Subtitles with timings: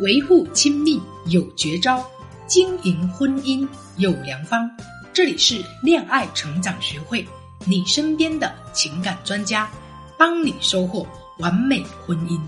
[0.00, 2.04] 维护亲密有绝招，
[2.46, 4.70] 经营婚姻有良方。
[5.10, 7.26] 这里是恋爱成长学会，
[7.66, 9.66] 你身边的情感专家，
[10.18, 11.06] 帮你收获
[11.38, 12.38] 完美婚姻。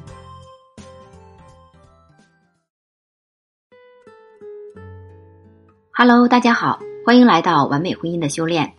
[5.92, 8.74] Hello，大家好，欢迎来到完美婚姻的修炼，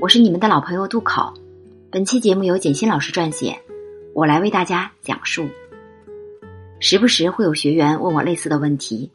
[0.00, 1.34] 我是你们的老朋友渡口。
[1.90, 3.60] 本期节目由简心老师撰写，
[4.14, 5.48] 我来为大家讲述。
[6.84, 9.08] 时不时会有学员问我类似的问题，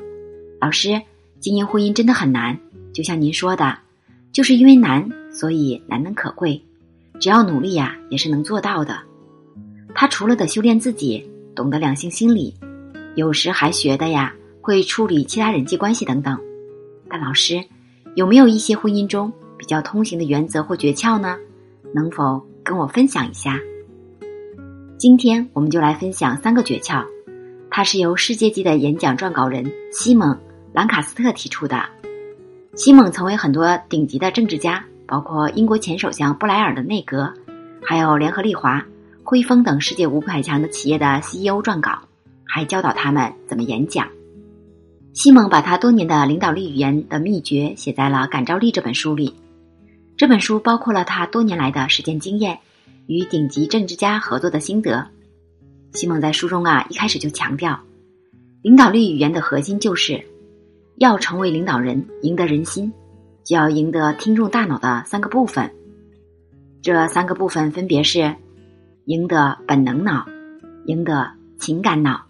[0.61, 1.01] 老师，
[1.41, 2.57] 经营婚姻真的很难，
[2.93, 3.77] 就像您说的，
[4.31, 6.63] 就是因为难，所以难能可贵。
[7.19, 8.97] 只要努力呀，也是能做到的。
[9.93, 12.55] 他除了得修炼自己，懂得两性心理，
[13.15, 16.39] 有时还学的呀，会处理其他人际关系等等。
[17.09, 17.61] 但老师，
[18.15, 21.35] 有没有一些婚姻中比较通行的原则或诀窍呢？
[21.93, 23.59] 能否跟我分享一下？
[24.97, 27.05] 今天我们就来分享三个诀窍。
[27.77, 30.33] 他是由世界级的演讲撰稿人西蒙·
[30.73, 31.85] 兰卡斯特提出的。
[32.73, 37.31] 西蒙曾为很多顶级的政治家，包括英国前首相布莱尔的内阁，
[37.83, 38.83] 还有联合利华、
[39.23, 41.99] 汇丰等世界五百强的企业的 CEO 撰稿，
[42.45, 44.07] 还教导他们怎么演讲。
[45.13, 49.35] 西蒙把他多年的领导力语言的秘诀写在了《感召力》这本书里。
[50.17, 52.57] 这本书包括了他多年来的实践经验
[53.05, 55.09] 与顶级政治家合作的心得。
[55.93, 57.79] 西蒙在书中啊，一开始就强调，
[58.61, 60.23] 领导力语言的核心就是，
[60.97, 62.93] 要成为领导人，赢得人心，
[63.43, 65.71] 就要赢得听众大脑的三个部分。
[66.81, 68.35] 这三个部分分别是：
[69.05, 70.25] 赢得本能脑，
[70.85, 72.25] 赢得情感脑，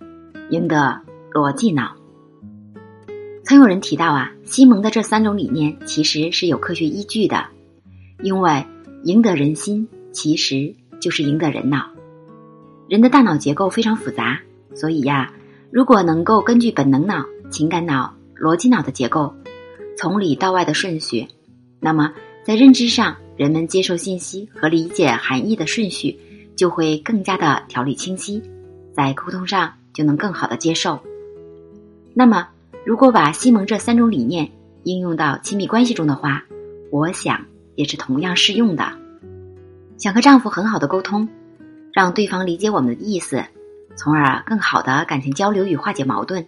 [0.49, 1.01] 赢得
[1.33, 1.95] 逻辑脑。
[3.43, 7.45] 曾有人提到啊，西蒙的这三种理念其实是有科学依据的，
[8.23, 8.65] 因为
[9.03, 11.96] 赢得人心其实就是赢得人脑。
[12.89, 14.39] 人的大脑结构非常复杂，
[14.73, 15.33] 所以呀，
[15.71, 19.33] 如果能够根据本能脑、情感脑、逻辑脑的结构，
[19.97, 21.27] 从里到外的顺序，
[21.81, 22.13] 那么
[22.45, 26.17] 在认知上，人们接受信息和理解含义的顺序
[26.55, 28.41] 就会更加的条理清晰，
[28.93, 31.01] 在沟通上就能更好的接受。
[32.13, 32.47] 那么，
[32.85, 34.49] 如果把西蒙这三种理念
[34.83, 36.45] 应用到亲密关系中的话，
[36.89, 37.45] 我想
[37.75, 38.93] 也是同样适用的。
[39.97, 41.27] 想和丈夫很好的沟通。
[41.97, 43.43] 让对方理解我们的意思，
[43.95, 46.45] 从而更好的感情交流与化解矛盾，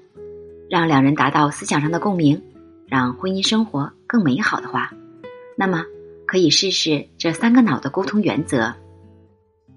[0.70, 2.44] 让两人达到思想上的共鸣，
[2.86, 4.92] 让婚姻生活更美好的话，
[5.58, 5.86] 那么
[6.28, 8.76] 可以试试这三个脑的沟通原则。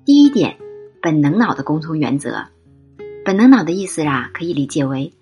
[0.04, 0.58] 第一点，
[1.00, 2.44] 本能脑的沟通原则。
[3.24, 5.14] 本能脑的意思啊，可以理解为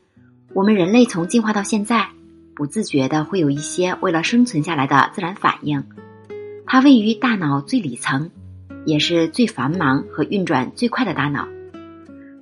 [0.53, 2.09] 我们人类从进化到现在，
[2.57, 5.85] 不自觉的会有一些为了生存下来的自然反应，
[6.67, 8.33] 它位于大脑最里层。
[8.91, 11.47] 也是最繁忙和运转最快的大脑，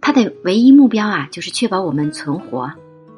[0.00, 2.72] 它的唯一目标啊，就是确保我们存活。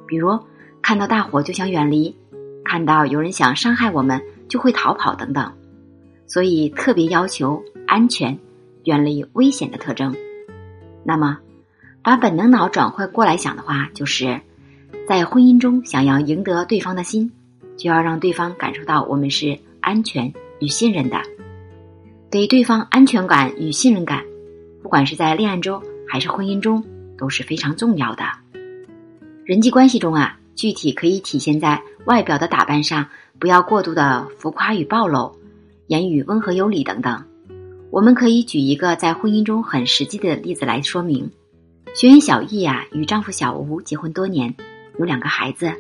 [0.09, 0.37] 比如
[0.83, 2.17] 看到大火就想远离，
[2.65, 5.53] 看到有人想伤害我们就会逃跑等等。
[6.27, 8.37] 所以特别要求安全、
[8.85, 10.13] 远离危险的特征。
[11.05, 11.39] 那么，
[12.03, 14.41] 把本能脑转换过来想的话，就是
[15.09, 17.31] 在婚姻中想要赢得对方的心，
[17.77, 21.23] 就要让对方感受到我们是安全与信任的。
[22.31, 24.25] 给对方安全感与信任感，
[24.85, 26.85] 不管是在恋爱中还是婚姻中
[27.19, 28.23] 都是非常重要的。
[29.45, 33.09] 人际关系中啊，具体可以体现在外表的打扮上，
[33.41, 35.37] 不要过度的浮夸与暴露，
[35.89, 37.25] 言语温和有礼等等。
[37.91, 41.29] 我们可以举一个在婚姻中很实际的例子来说明。
[41.97, 44.55] 学员小易呀，与丈夫小吴结婚多年，
[45.01, 45.73] 有两个孩子，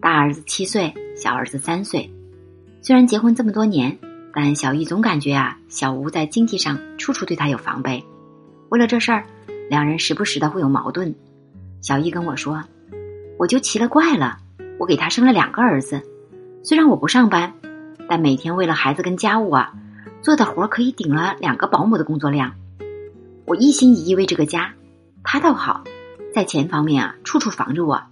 [0.00, 2.10] 大儿子七岁，小儿子三岁。
[2.80, 3.98] 虽然结婚这么多年。
[4.34, 8.02] 但小易总感觉啊，小吴在经济上处处对他有防备。
[8.70, 9.26] 为了这事儿，
[9.68, 11.14] 两人时不时的会有矛盾。
[11.82, 12.64] 小易跟我说
[13.38, 14.38] ：“我就奇了怪了，
[14.78, 16.00] 我给他生了两个儿子，
[16.62, 17.52] 虽然我不上班，
[18.08, 19.74] 但每天为了孩子跟家务啊，
[20.22, 22.54] 做的活可以顶了两个保姆的工作量。
[23.44, 24.72] 我一心一意为这个家，
[25.22, 25.84] 他倒好，
[26.34, 28.02] 在钱方面啊，处处防着我，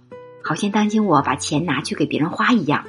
[0.43, 2.85] 好像担心我把钱拿去给别人花一样。”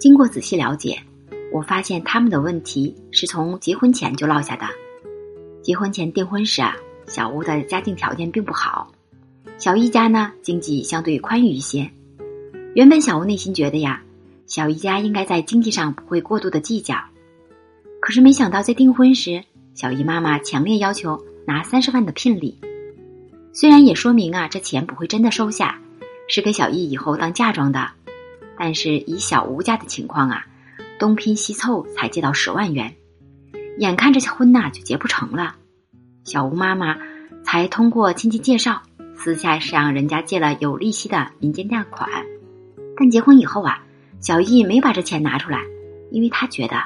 [0.00, 1.02] 经过仔细了解。
[1.52, 4.66] 我发现他们的问题是从结婚前就落下的。
[5.62, 6.74] 结婚前订婚时啊，
[7.06, 8.90] 小吴的家境条件并不好，
[9.58, 11.90] 小一家呢经济相对宽裕一些。
[12.74, 14.02] 原本小吴内心觉得呀，
[14.46, 16.96] 小一家应该在经济上不会过度的计较，
[18.00, 19.44] 可是没想到在订婚时，
[19.74, 22.58] 小姨妈妈强烈要求拿三十万的聘礼。
[23.52, 25.78] 虽然也说明啊，这钱不会真的收下，
[26.28, 27.90] 是给小易以后当嫁妆的，
[28.58, 30.46] 但是以小吴家的情况啊。
[31.02, 32.94] 东拼西凑才借到十万元，
[33.76, 35.56] 眼看着婚呐就结不成了，
[36.22, 36.96] 小吴妈妈
[37.42, 38.82] 才通过亲戚介绍
[39.16, 42.08] 私下向人家借了有利息的民间贷款。
[42.96, 43.82] 但结婚以后啊，
[44.20, 45.64] 小易没把这钱拿出来，
[46.12, 46.76] 因为他觉得，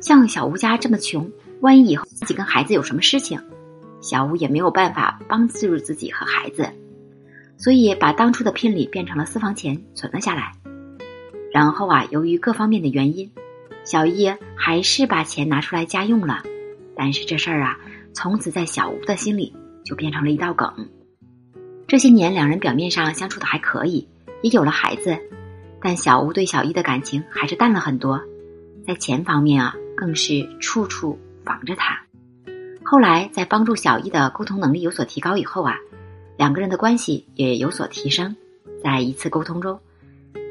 [0.00, 1.28] 像小吴家这么穷，
[1.60, 3.40] 万一以后自己跟孩子有什么事情，
[4.00, 6.70] 小吴也没有办法帮助自己和孩子，
[7.56, 10.52] 所以把当初的聘礼变成了私房钱存了下来。
[11.52, 13.28] 然后啊，由于各方面的原因，
[13.90, 16.42] 小易还是把钱拿出来家用了。
[16.94, 17.78] 但是这事儿啊，
[18.12, 20.90] 从此在小吴的心里就变成了一道梗。
[21.86, 24.06] 这些年，两人表面上相处的还可以，
[24.42, 25.18] 也有了孩子。
[25.80, 28.20] 但小吴对小易的感情还是淡了很多，
[28.86, 32.02] 在钱方面啊，更是处处防着他。
[32.84, 35.76] 后来在帮助小易的沟通能力有所提高以后啊，
[36.36, 38.36] 两个人的关系也有所提升。
[38.84, 39.80] 在一次沟通中，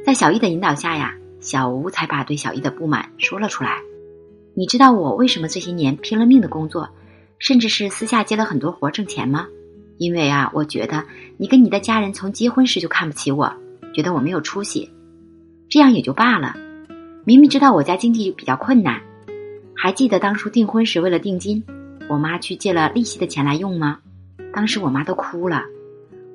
[0.04, 3.78] 在小易的引导下呀，小吴才把对小易的不满说了出来。
[4.56, 6.90] 你知道我为什么这些年拼了命的工作，
[7.40, 9.48] 甚至是私下接了很多活挣钱吗？
[9.98, 11.04] 因为啊，我觉得
[11.38, 13.54] 你跟你的家人从结婚时就看不起我，
[13.94, 14.92] 觉得我没有出息。
[15.70, 16.56] 这样也就罢了，
[17.26, 19.02] 明明知道我家经济比较困难，
[19.76, 21.64] 还记得当初订婚时为了定金，
[22.10, 24.00] 我妈去借了利息的钱来用吗？
[24.54, 25.64] 当时我妈都哭了。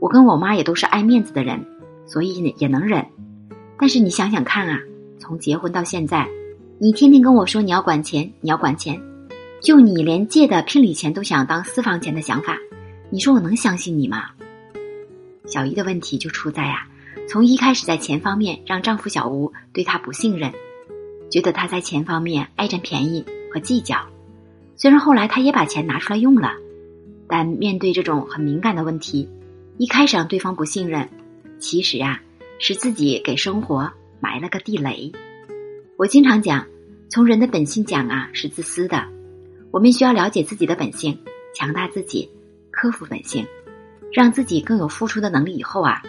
[0.01, 1.65] 我跟我妈也都是爱面子的人，
[2.07, 3.07] 所以也能忍。
[3.79, 4.81] 但是你想想看啊，
[5.23, 6.29] 从结婚到现在，
[6.81, 9.01] 你天天跟我说你要管钱，你要管钱，
[9.63, 12.59] 就你连借的聘礼钱都想当私房钱的想法，
[13.09, 14.31] 你说我能相信你吗？
[15.47, 16.89] 小姨的问题就出在呀。
[17.29, 20.53] 从一开始在钱方面让丈夫小吴对她不信任，
[21.31, 23.97] 觉得他在钱方面爱占便宜和计较。
[24.77, 26.51] 虽然后来他也把钱拿出来用了，
[27.29, 29.29] 但面对这种很敏感的问题，
[29.79, 31.09] 一开始让对方不信任，
[31.61, 32.21] 其实啊
[32.59, 33.93] 是自己给生活
[34.23, 35.13] 埋了个地雷。
[35.99, 36.67] 我经常讲，
[37.11, 39.05] 从人的本性讲啊是自私的，
[39.73, 41.19] 我们需要了解自己的本性，
[41.55, 42.31] 强大自己，
[42.71, 43.45] 克服本性，
[44.13, 45.57] 让自己更有付出的能力。
[45.57, 46.03] 以后啊。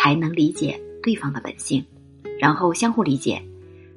[0.00, 1.84] 才能理解对方的本性，
[2.38, 3.42] 然后相互理解，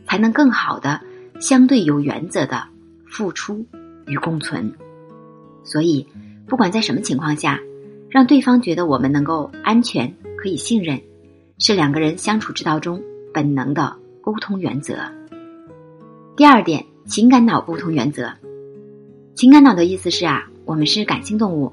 [0.08, 1.00] 才能更好的
[1.40, 2.68] 相对有原则的
[3.06, 3.68] 付出
[4.08, 4.74] 与共存。
[5.64, 6.08] 所以，
[6.48, 7.60] 不管在什么情况下，
[8.10, 11.00] 让对方觉得我们能够安全、可以信任，
[11.60, 13.04] 是两个人相处之道中
[13.34, 14.96] 本能的沟通原则。
[16.36, 18.32] 第二点，情感脑沟通原则。
[19.36, 21.72] 情感脑的意思是啊，我们是感性动物，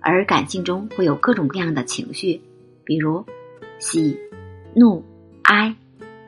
[0.00, 2.40] 而感性中会有各种各样的情绪，
[2.84, 3.24] 比如。
[3.80, 4.16] 喜、
[4.74, 5.04] 怒、
[5.42, 5.74] 哀、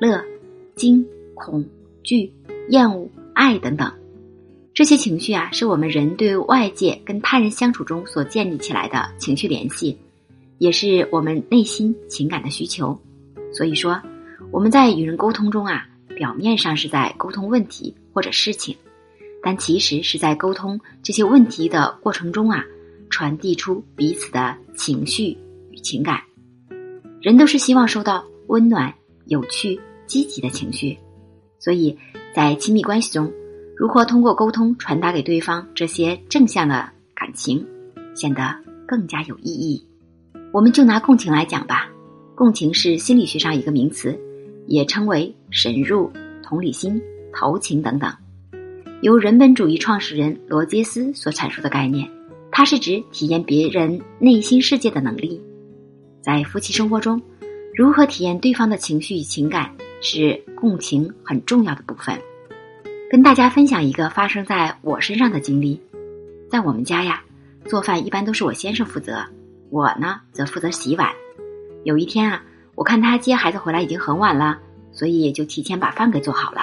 [0.01, 0.21] 乐、
[0.75, 1.65] 惊、恐
[2.03, 2.31] 惧、
[2.69, 3.91] 厌恶、爱等等，
[4.75, 9.97] 这些情绪啊，是我们人对外界跟他人相处中所建立起来的情绪联系，
[10.59, 12.99] 也是我们内心情感的需求。
[13.53, 14.03] 所以说，
[14.51, 18.77] 我们在与人沟通中啊，表面上是在沟通问题或者事情，
[19.43, 22.65] 但其实是在沟通这些问题的过程中啊，
[23.11, 25.37] 传递出彼此的情绪
[25.71, 26.23] 与情感。
[27.21, 28.93] 人都是希望收到温暖、
[29.27, 30.97] 有趣、积极的情绪，
[31.59, 31.99] 所以
[32.35, 33.31] 在亲密关系中，
[33.77, 37.67] 如何通过沟通传达给对方这些正向的感情，
[38.15, 38.57] 显得
[38.87, 39.87] 更加有意义。
[40.53, 41.89] 我们就拿共情来讲吧，
[42.35, 44.19] 共情是心理学上一个名词，
[44.67, 46.11] 也称为深入、
[46.43, 47.01] 同理心、
[47.33, 48.13] 同情等等，
[49.01, 52.11] 由人本主义创始人罗杰斯所阐述的概念，
[52.51, 55.41] 它是指体验别人内心世界的能力。
[56.21, 57.23] 在夫妻生活中，
[57.75, 62.19] 如何体验对方的情绪与情感，是共情很重要的部分。
[63.09, 65.81] 跟大家分享一个发生在我身上的经历。
[66.51, 67.23] 在我们家呀，
[67.67, 69.25] 做饭一般都是我先生负责，
[69.71, 71.11] 我呢则负责洗碗。
[71.85, 72.43] 有一天啊，
[72.77, 74.59] 我看他接孩子回来已经很晚了，
[74.93, 76.61] 所以也就提前把饭给做好了。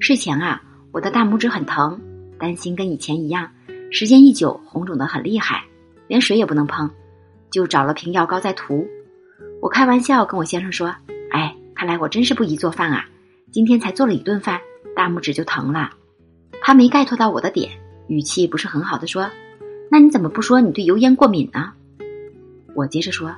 [0.00, 2.00] 睡前啊，我的大拇指很疼，
[2.38, 3.50] 担心跟以前一样，
[3.90, 5.64] 时间一久红肿的很厉害，
[6.06, 6.88] 连水也不能碰。
[7.50, 8.86] 就找了瓶药膏在涂，
[9.60, 10.94] 我开玩笑跟我先生说
[11.32, 13.04] ：“哎，看来我真是不宜做饭啊！
[13.50, 14.60] 今天才做了一顿饭，
[14.94, 15.90] 大拇指就疼了。”
[16.62, 17.70] 他没 get 到我的点，
[18.06, 19.28] 语气不是很好的说
[19.90, 21.72] ：“那你怎么不说你对油烟过敏呢？”
[22.76, 23.34] 我接着说：“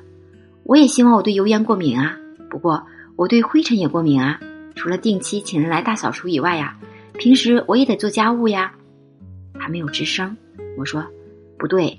[0.71, 2.17] 我也希望我对油烟过敏啊，
[2.49, 2.87] 不过
[3.17, 4.39] 我对灰尘也过敏啊。
[4.77, 6.79] 除了定期请人来大扫除以外呀，
[7.15, 8.73] 平时我也得做家务呀。”
[9.59, 10.37] 他没有吱声。
[10.79, 11.05] 我说
[11.59, 11.99] ：“不对。”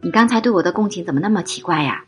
[0.00, 2.04] 你刚才对我的共情怎么那么奇怪呀？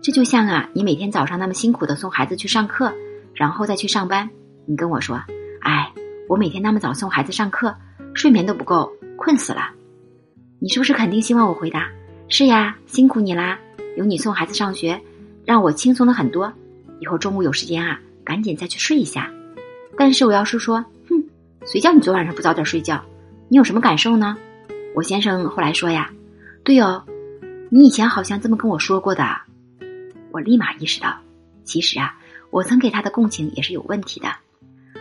[0.00, 2.90] 这就像啊，你每天早上那么辛苦的送孩子去上课，
[3.34, 4.30] 然后再去上班。
[4.64, 5.22] 你跟我说，
[5.60, 5.92] 哎，
[6.30, 7.76] 我每天那么早送孩子上课，
[8.14, 9.68] 睡眠都不够，困死了。
[10.60, 11.90] 你是不是肯定希望我回答？
[12.28, 13.58] 是呀，辛苦你啦，
[13.98, 14.98] 有你送孩子上学，
[15.44, 16.52] 让我轻松了很多。
[17.00, 19.30] 以后中午有时间啊，赶紧再去睡一下。
[19.96, 21.24] 但是我要是说，哼，
[21.66, 23.04] 谁叫你昨晚上不早点睡觉？
[23.48, 24.36] 你有什么感受呢？
[24.94, 26.10] 我先生后来说呀，
[26.64, 27.04] 对哦。
[27.70, 29.24] 你以前好像这么跟我说过的，
[30.30, 31.18] 我立马意识到，
[31.64, 32.14] 其实啊，
[32.50, 34.28] 我曾给他的共情也是有问题的。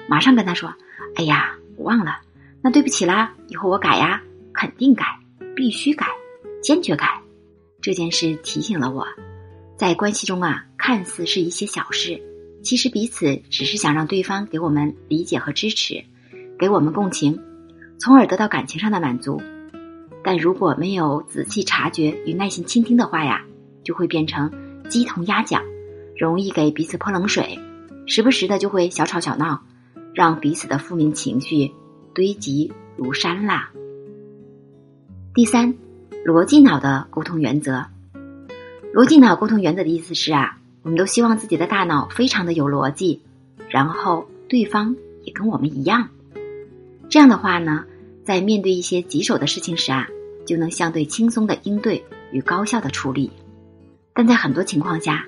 [0.08, 0.74] 马上跟他说
[1.16, 2.20] ：“哎呀，我忘了，
[2.62, 4.22] 那对不起啦，以后我改呀，
[4.54, 5.06] 肯定改，
[5.54, 6.08] 必须改，
[6.62, 7.22] 坚决改。”
[7.82, 9.06] 这件事提醒了我，
[9.82, 12.22] 在关系中啊，看似是一些小事，
[12.62, 16.04] 其实彼此只是想让对方给我们理解和支持，
[16.60, 17.40] 给我们共情，
[17.98, 19.42] 从而得到感情上的满足。
[20.24, 23.44] 但如果没有仔细察觉与耐心倾听的话呀，
[23.84, 24.52] 就会变成
[24.88, 25.64] 鸡同鸭讲，
[26.16, 27.58] 容易给彼此泼冷水，
[28.06, 29.64] 时不时的就会小吵小闹，
[30.14, 31.72] 让彼此的负面情绪
[32.14, 33.72] 堆积如山啦。
[35.34, 35.74] 第三，
[36.24, 37.84] 逻辑脑的沟通原则。
[38.94, 43.22] 逻辑脑沟通原则的意思是啊，我们都希望自己的大脑非常的有逻辑，
[43.70, 46.10] 然后对方也跟我们一样。
[47.10, 47.86] 这样的话呢？
[48.24, 50.08] 在面对一些棘手的事情时啊，
[50.46, 53.32] 就能相对轻松的应对与高效的处理，
[54.14, 55.26] 但在很多情况下，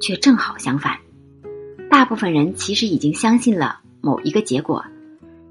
[0.00, 0.98] 却正好相反。
[1.90, 4.84] 大部分人其实已经相信了某一个结果，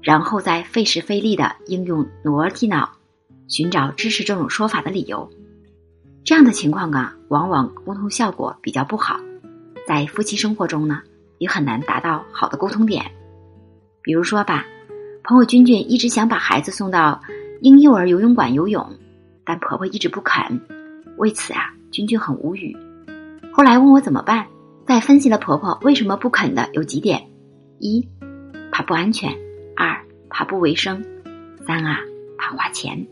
[0.02, 2.92] 然后再费时费力的应用逻辑脑，
[3.46, 5.30] 寻找支持这种说法的理由。
[6.24, 9.20] 这样的情况啊，往往沟通效果比较不好，
[9.86, 11.00] 在夫妻生活中呢，
[11.38, 13.04] 也很难达到好的沟通点。
[14.02, 14.64] 比如说吧。
[15.24, 17.22] 朋友君君一直想把孩子送到
[17.60, 18.98] 婴幼儿游泳馆游泳，
[19.44, 20.60] 但婆婆一直不肯。
[21.16, 22.76] 为此啊，君君很无语。
[23.52, 24.48] 后来问我怎么办，
[24.84, 27.22] 在分析了婆婆为什么不肯的有几点：
[27.78, 28.08] 一，
[28.72, 29.30] 怕不安全；
[29.76, 29.96] 二，
[30.28, 31.00] 怕不卫生；
[31.64, 32.00] 三啊，
[32.36, 33.06] 怕花钱。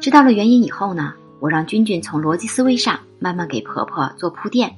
[0.00, 4.74] 知道了原因以后呢，我让君君从逻辑思维上慢慢给婆婆做铺垫，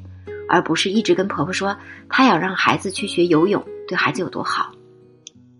[0.48, 1.76] 而不是一直跟婆婆说
[2.08, 4.72] 她要让孩子去学游泳，对孩子有多好。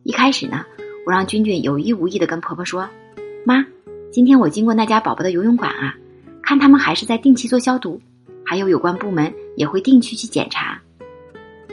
[0.02, 0.64] 一开始呢，
[1.06, 2.88] 我让君君有意无意的跟婆婆说
[3.46, 3.64] ：“妈，
[4.10, 5.94] 今天我经过那家宝宝的游泳馆啊，
[6.42, 8.00] 看他们还是在定期做消毒，
[8.44, 10.82] 还有有关部门也会定期去检查。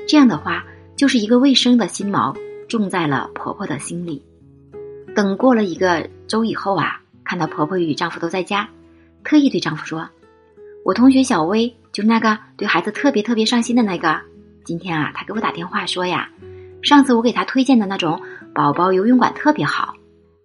[0.07, 0.63] 这样的话，
[0.95, 2.37] 就是一个卫生的心锚
[2.69, 4.23] 种在了婆婆的心里。
[5.15, 8.69] 等过了一个周以后啊，看到婆婆与丈夫都在家，
[9.23, 10.09] 特意对丈夫说
[10.85, 14.19] ：‘我同学小薇，就那个对孩子特别特别上心的那个，
[14.63, 16.29] 今天啊，他给我打电话说呀。’”
[16.83, 18.21] 上次我给他推荐的那种
[18.53, 19.95] 宝宝游泳馆特别好，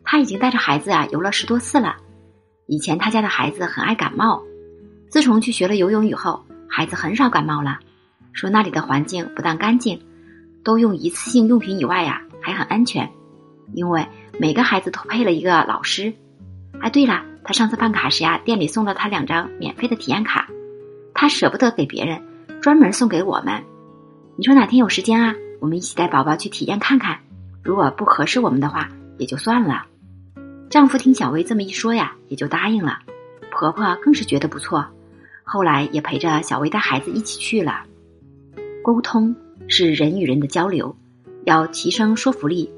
[0.04, 1.97] 他已经带着孩子啊游了十多次了。
[2.66, 4.40] 以前他家的孩子很爱感冒，
[5.08, 7.80] 自从去学了游泳以后，孩子很少感冒了。
[8.32, 10.00] 说那里的环境不但干净，
[10.62, 13.11] 都用一次性用品以外呀还很安全，
[13.75, 14.06] 因为
[14.38, 16.14] 每个孩子都配了一个老师。
[16.80, 20.50] 哎，对了，他上次办卡时呀，店里送了他两张免费的体验卡，
[21.14, 22.23] 他舍不得给别人，
[22.61, 23.64] 专门送给我们。
[24.37, 25.35] 你说哪天有时间啊？
[25.59, 27.19] 我们一起带宝宝去体验看看，
[27.62, 29.87] 如果不合适我们的话，也就算了。
[30.69, 32.99] 丈夫听小薇这么一说呀，也就答应了。
[33.50, 34.85] 婆婆更是觉得不错，
[35.43, 37.81] 后来也陪着小薇带孩子一起去了。
[38.85, 39.35] 沟通
[39.69, 40.95] 是人与人的交流，
[41.47, 42.71] 要提升说服力，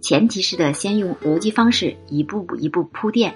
[0.00, 3.32] 前提是得先用逻辑方式一步一步铺垫，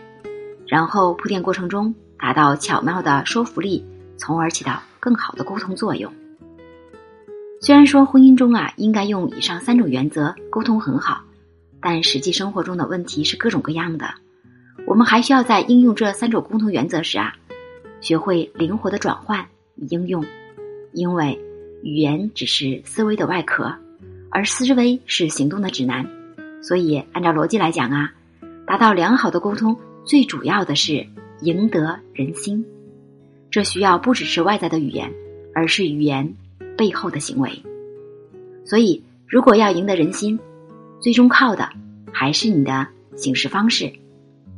[0.66, 3.85] 然后铺垫过程中达到巧妙的说服力，
[4.16, 6.12] 从而起到更好的沟通作用。
[7.61, 11.23] 虽然说婚姻中啊应该用以上三种原则沟通很好，
[11.80, 14.14] 但实际生活中的问题是各种各样的。
[14.87, 17.32] 我们还需要在应用这三种沟通原则时啊，
[18.00, 19.46] 学会灵活的转换
[19.76, 20.25] 与应用。
[20.92, 21.38] 因为
[21.82, 23.75] 语言只是思维的外壳，
[24.30, 26.06] 而思维是行动的指南。
[26.62, 28.12] 所以按照逻辑来讲啊，
[28.66, 31.06] 达到良好的沟通，最主要的是
[31.42, 32.64] 赢得人心。
[33.50, 35.12] 这需要不只是外在的语言，
[35.54, 36.34] 而是语言。
[36.76, 37.62] 背后的行为，
[38.62, 40.38] 所以如果要赢得人心，
[41.00, 41.70] 最终靠的
[42.12, 43.90] 还是你的行事方式，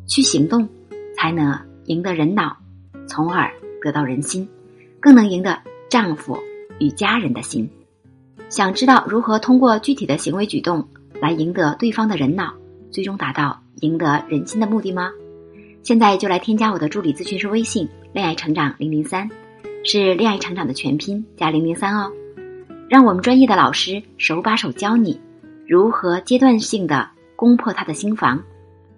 [0.09, 0.69] 去行动，
[1.15, 2.57] 才能赢得人脑，
[3.07, 4.49] 从而得到人心，
[4.99, 6.37] 更能赢得丈夫
[6.81, 7.71] 与家人的心。
[8.49, 10.89] 想知道如何通过具体的行为举动
[11.21, 12.53] 来赢得对方的人脑，
[12.91, 15.13] 最终达到赢得人心的目的吗？
[15.89, 19.27] 现在就来添加我的助理咨询师微信“恋爱成长零零三”。
[19.85, 22.13] 是恋爱成长的全拼加零零三哦，
[22.91, 25.19] 让我们专业的老师手把手教你
[25.67, 28.43] 如何阶段性的攻破他的心房，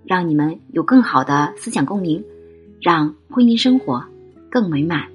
[0.05, 2.25] 让你们有更好的思想共鸣，
[2.81, 4.05] 让婚姻生活
[4.51, 5.07] 更美满。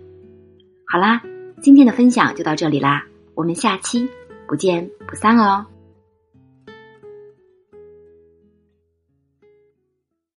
[0.88, 1.22] 好啦，
[1.62, 3.04] 今天的分享就到这里啦，
[3.34, 4.08] 我们下期
[4.48, 5.66] 不见不散哦。